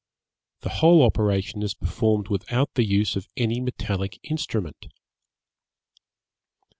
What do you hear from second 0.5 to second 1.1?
The whole